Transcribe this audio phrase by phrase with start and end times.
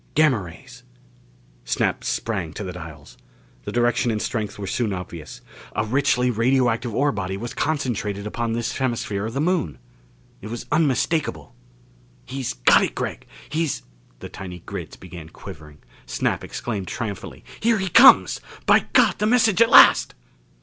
[0.15, 0.81] Gamma rays!
[1.63, 3.19] Snap sprang to the dials.
[3.65, 5.41] The direction and strength were soon obvious.
[5.75, 9.77] A richly radioactive ore body was concentrated upon this hemisphere of the Moon!
[10.41, 11.53] It was unmistakable.
[12.25, 13.27] "He's got it, Gregg!
[13.47, 13.83] He's"
[14.21, 15.77] The tiny grids began quivering.
[16.07, 18.41] Snap exclaimed triumphantly, "Here he comes!
[18.65, 20.15] By God, the message at last!"